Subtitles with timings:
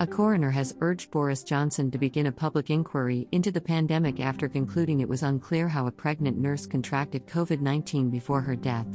[0.00, 4.48] A coroner has urged Boris Johnson to begin a public inquiry into the pandemic after
[4.48, 8.86] concluding it was unclear how a pregnant nurse contracted COVID 19 before her death.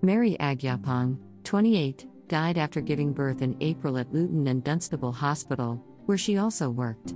[0.00, 6.16] Mary Agyapong, 28, died after giving birth in April at Luton and Dunstable Hospital, where
[6.16, 7.12] she also worked.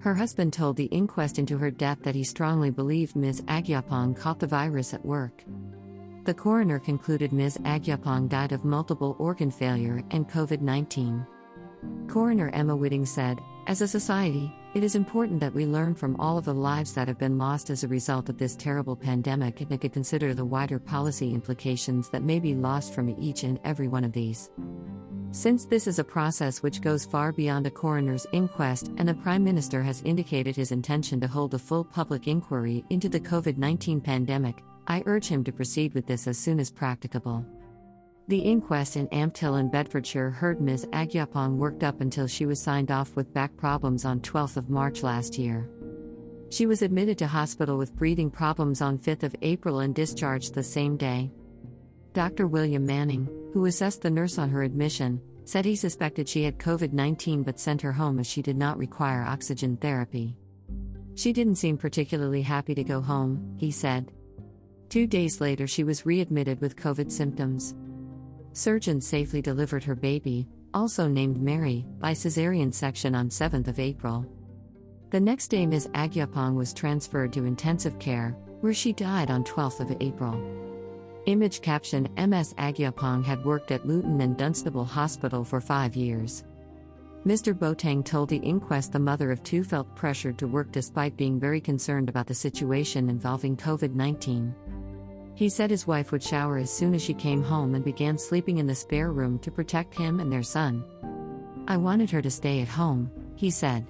[0.00, 3.40] Her husband told the inquest into her death that he strongly believed Ms.
[3.48, 5.44] Agyapong caught the virus at work.
[6.24, 7.56] The coroner concluded Ms.
[7.64, 11.26] Agyapong died of multiple organ failure and COVID 19.
[12.08, 16.38] Coroner Emma Whitting said, As a society, it is important that we learn from all
[16.38, 19.80] of the lives that have been lost as a result of this terrible pandemic and
[19.80, 24.04] to consider the wider policy implications that may be lost from each and every one
[24.04, 24.50] of these.
[25.30, 29.44] Since this is a process which goes far beyond a coroner's inquest, and the Prime
[29.44, 34.00] Minister has indicated his intention to hold a full public inquiry into the COVID 19
[34.00, 37.44] pandemic, I urge him to proceed with this as soon as practicable.
[38.28, 40.84] The inquest in Ampthill in Bedfordshire heard Ms.
[40.92, 45.38] Agyapong worked up until she was signed off with back problems on 12 March last
[45.38, 45.70] year.
[46.50, 50.98] She was admitted to hospital with breathing problems on 5 April and discharged the same
[50.98, 51.32] day.
[52.12, 52.46] Dr.
[52.46, 56.92] William Manning, who assessed the nurse on her admission, said he suspected she had COVID
[56.92, 60.36] 19 but sent her home as she did not require oxygen therapy.
[61.14, 64.12] She didn't seem particularly happy to go home, he said.
[64.90, 67.74] Two days later, she was readmitted with COVID symptoms.
[68.58, 74.26] Surgeons safely delivered her baby, also named Mary, by cesarean section on 7th of April.
[75.10, 75.86] The next day Ms.
[75.94, 80.34] Agyapong was transferred to intensive care, where she died on 12th of April.
[81.26, 86.42] Image caption MS Agyapong had worked at Luton and Dunstable Hospital for five years.
[87.24, 87.54] Mr.
[87.54, 91.60] Boateng told the inquest the mother of two felt pressured to work despite being very
[91.60, 94.52] concerned about the situation involving COVID 19.
[95.38, 98.58] He said his wife would shower as soon as she came home and began sleeping
[98.58, 100.82] in the spare room to protect him and their son.
[101.68, 103.86] I wanted her to stay at home, he said.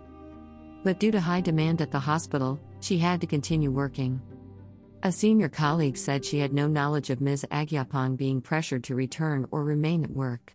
[0.85, 4.21] But due to high demand at the hospital, she had to continue working.
[5.05, 7.47] A senior colleague said she had no knowledge of Ms.
[7.51, 10.55] Agyapong being pressured to return or remain at work.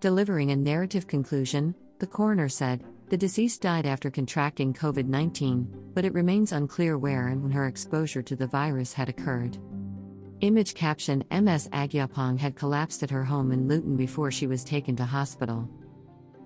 [0.00, 6.06] Delivering a narrative conclusion, the coroner said, the deceased died after contracting COVID 19, but
[6.06, 9.58] it remains unclear where and when her exposure to the virus had occurred.
[10.42, 14.94] Image caption MS Agyapong had collapsed at her home in Luton before she was taken
[14.96, 15.66] to hospital.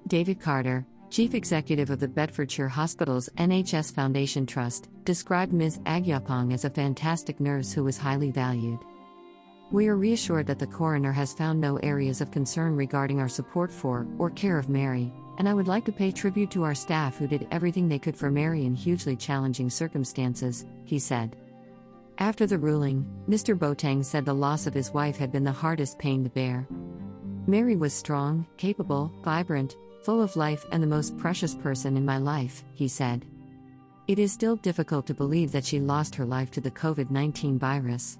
[0.06, 5.80] David Carter, chief executive of the Bedfordshire Hospitals NHS Foundation Trust, described Ms.
[5.86, 8.78] Agyapong as a fantastic nurse who was highly valued.
[9.72, 13.72] We are reassured that the coroner has found no areas of concern regarding our support
[13.72, 17.16] for or care of Mary, and I would like to pay tribute to our staff
[17.16, 21.36] who did everything they could for Mary in hugely challenging circumstances, he said.
[22.20, 23.58] After the ruling, Mr.
[23.58, 26.68] Boateng said the loss of his wife had been the hardest pain to bear.
[27.46, 32.18] Mary was strong, capable, vibrant, full of life, and the most precious person in my
[32.18, 33.24] life, he said.
[34.06, 37.58] It is still difficult to believe that she lost her life to the COVID 19
[37.58, 38.18] virus.